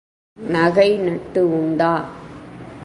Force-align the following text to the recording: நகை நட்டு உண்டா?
நகை 0.37 0.87
நட்டு 0.97 1.41
உண்டா? 1.51 1.91